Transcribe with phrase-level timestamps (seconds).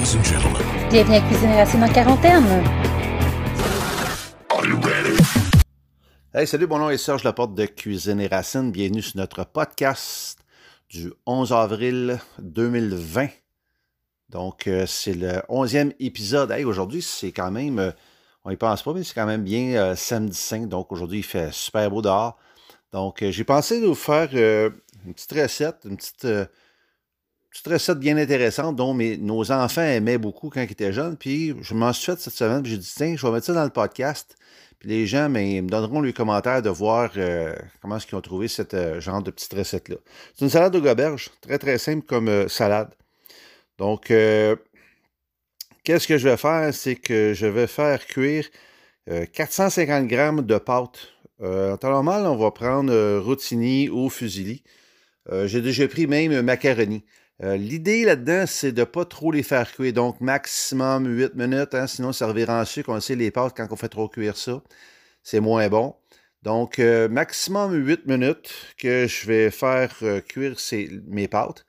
[0.00, 0.62] Ladies and gentlemen.
[0.90, 2.64] Bienvenue à Cuisine Racine en quarantaine.
[4.48, 5.14] Are you ready?
[6.32, 8.72] Hey, salut, mon nom est Serge Laporte de Cuisine et Racine.
[8.72, 10.38] Bienvenue sur notre podcast
[10.88, 13.28] du 11 avril 2020.
[14.30, 16.50] Donc, euh, c'est le 11e épisode.
[16.50, 17.90] Hey, aujourd'hui, c'est quand même, euh,
[18.46, 20.66] on y pense pas, mais c'est quand même bien euh, samedi 5.
[20.66, 22.38] Donc, aujourd'hui, il fait super beau dehors.
[22.92, 24.70] Donc, euh, j'ai pensé de vous faire euh,
[25.04, 26.46] une petite recette, une petite, euh,
[27.50, 31.16] petite recette bien intéressante dont mes- nos enfants aimaient beaucoup quand ils étaient jeunes.
[31.16, 32.62] Puis, je m'en suis fait cette semaine.
[32.62, 34.36] Puis, j'ai dit, tiens, je vais mettre ça dans le podcast.
[34.78, 38.16] Puis les gens ben, ils me donneront les commentaires de voir euh, comment est-ce qu'ils
[38.16, 38.62] ont trouvé ce
[38.98, 39.96] genre de petite recette-là.
[40.34, 42.88] C'est une salade de goberge, très très simple comme euh, salade.
[43.76, 44.56] Donc, euh,
[45.84, 46.72] qu'est-ce que je vais faire?
[46.72, 48.46] C'est que je vais faire cuire
[49.10, 51.08] euh, 450 grammes de pâte.
[51.42, 54.62] Euh, en temps normal, on va prendre euh, rotini ou fusilli.
[55.28, 57.04] Euh, J'ai déjà pris même macaroni.
[57.42, 59.92] Euh, L'idée là-dedans, c'est de ne pas trop les faire cuire.
[59.92, 62.90] Donc, maximum 8 minutes, hein, sinon ça revirait en sucre.
[62.90, 64.62] On sait, les pâtes, quand on fait trop cuire ça,
[65.22, 65.94] c'est moins bon.
[66.42, 69.94] Donc, euh, maximum 8 minutes que je vais faire
[70.28, 71.64] cuire ces- mes pâtes.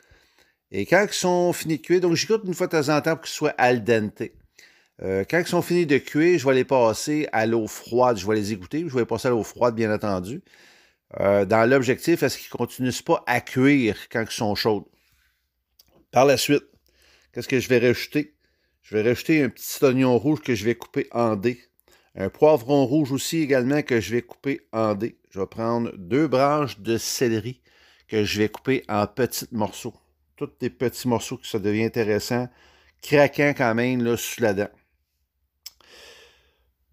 [0.72, 3.16] Et quand ils sont finis de cuire, donc j'écoute une fois de temps en temps
[3.16, 4.24] pour qu'ils soient al dente.
[5.02, 8.18] Quand ils sont finis de cuire, je vais les passer à l'eau froide.
[8.18, 10.42] Je vais les écouter, je vais les passer à l'eau froide, bien entendu.
[11.20, 14.90] Euh, dans l'objectif, est-ce qu'ils ne continuent pas à cuire quand ils sont chauds?
[16.12, 16.64] Par la suite,
[17.34, 18.36] qu'est-ce que je vais rajouter?
[18.82, 21.62] Je vais rajouter un petit oignon rouge que je vais couper en dés.
[22.16, 25.18] Un poivron rouge aussi également que je vais couper en dés.
[25.30, 27.62] Je vais prendre deux branches de céleri
[28.08, 29.96] que je vais couper en petits morceaux.
[30.36, 32.50] Tous des petits morceaux que ça devient intéressant,
[33.02, 34.70] craquant quand même là, sous la dent.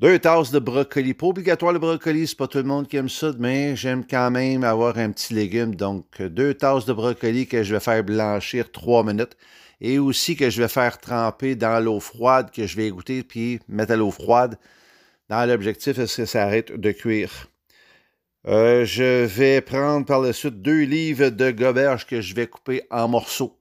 [0.01, 1.13] Deux tasses de brocoli.
[1.13, 4.31] Pas obligatoire le brocoli, c'est pas tout le monde qui aime ça, mais j'aime quand
[4.31, 5.75] même avoir un petit légume.
[5.75, 9.37] Donc, deux tasses de brocoli que je vais faire blanchir trois minutes
[9.81, 13.59] et aussi que je vais faire tremper dans l'eau froide que je vais égoutter puis
[13.67, 14.57] mettre à l'eau froide
[15.29, 17.49] dans l'objectif est-ce que ça arrête de cuire.
[18.47, 22.83] Euh, je vais prendre par la suite deux livres de goberge que je vais couper
[22.93, 23.59] en morceaux.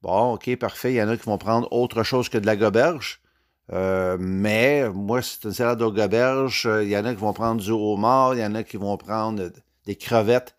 [0.00, 0.92] Bon, ok, parfait.
[0.92, 3.21] Il y en a qui vont prendre autre chose que de la goberge.
[3.70, 6.66] Euh, mais moi, c'est une salade aux goberges.
[6.66, 8.76] Euh, Il y en a qui vont prendre du homard, il y en a qui
[8.76, 9.50] vont prendre
[9.86, 10.54] des crevettes.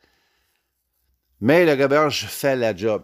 [1.42, 3.04] Mais le goberge fait la job.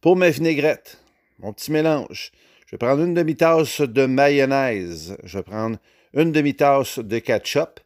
[0.00, 1.02] Pour ma vinaigrette,
[1.38, 2.32] mon petit mélange,
[2.66, 5.16] je vais prendre une demi-tasse de mayonnaise.
[5.22, 5.78] Je vais prendre
[6.14, 7.80] une demi-tasse de ketchup.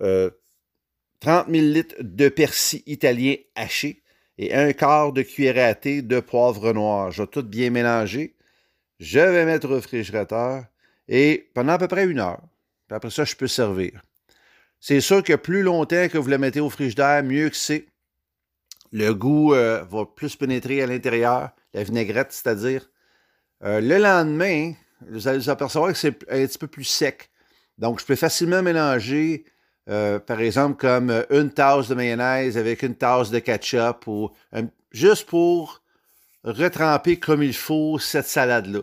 [0.00, 0.30] euh,
[1.20, 4.02] 30 ml de persil italien haché
[4.38, 7.10] et un quart de cuillère à thé de poivre noir.
[7.12, 8.34] Je vais tout bien mélanger.
[9.02, 10.64] Je vais mettre au réfrigérateur
[11.08, 12.40] et pendant à peu près une heure.
[12.88, 14.00] Après ça, je peux servir.
[14.78, 17.86] C'est sûr que plus longtemps que vous le mettez au frigidaire, mieux que c'est.
[18.92, 22.88] Le goût euh, va plus pénétrer à l'intérieur, la vinaigrette, c'est-à-dire.
[23.64, 24.74] Euh, le lendemain,
[25.10, 27.28] vous allez vous apercevoir que c'est un petit peu plus sec.
[27.78, 29.44] Donc, je peux facilement mélanger,
[29.88, 34.30] euh, par exemple, comme une tasse de mayonnaise avec une tasse de ketchup ou
[34.92, 35.81] juste pour
[36.44, 38.80] retremper comme il faut cette salade-là.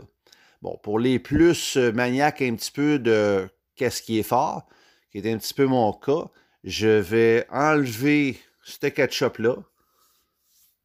[0.62, 4.68] Bon, pour les plus euh, maniaques un petit peu de qu'est-ce qui est fort,
[5.12, 6.26] qui est un petit peu mon cas,
[6.64, 9.56] je vais enlever ce ketchup-là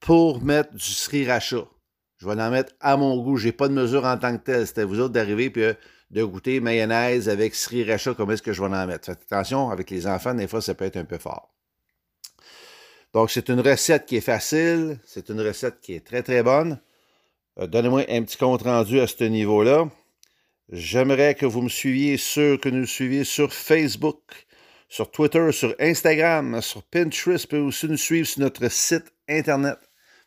[0.00, 1.64] pour mettre du sriracha.
[2.18, 3.36] Je vais en mettre à mon goût.
[3.36, 4.66] Je n'ai pas de mesure en tant que telle.
[4.66, 5.74] C'était vous autres d'arriver puis euh,
[6.10, 9.06] de goûter mayonnaise avec sriracha, comment est-ce que je vais en mettre?
[9.06, 11.52] Faites attention, avec les enfants, des fois, ça peut être un peu fort.
[13.14, 14.98] Donc, c'est une recette qui est facile.
[15.06, 16.80] C'est une recette qui est très, très bonne.
[17.60, 19.88] Euh, Donnez-moi un petit compte rendu à ce niveau-là.
[20.72, 24.19] J'aimerais que vous me suiviez sur, que nous suiviez sur Facebook,
[24.88, 29.78] sur Twitter, sur Instagram, sur Pinterest, puis aussi nous suivre sur notre site Internet.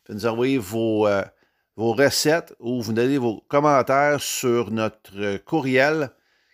[0.04, 1.22] Puis nous envoyer vos, euh,
[1.76, 6.10] vos recettes ou vous donner vos commentaires sur notre euh, courriel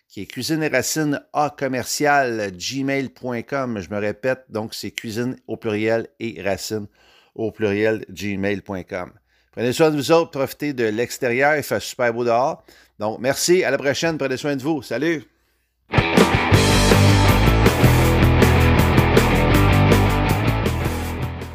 [0.07, 3.79] qui est cuisine et racine a commercial gmail.com.
[3.79, 6.87] Je me répète, donc c'est cuisine au pluriel et racine
[7.35, 9.11] au pluriel gmail.com.
[9.51, 12.63] Prenez soin de vous autres, profitez de l'extérieur, il fait super beau dehors.
[12.99, 14.81] Donc, merci, à la prochaine, prenez soin de vous.
[14.81, 15.34] Salut!